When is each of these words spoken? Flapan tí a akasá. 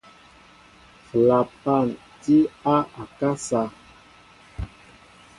Flapan 1.09 1.87
tí 2.23 2.37
a 2.73 2.77
akasá. 3.03 3.61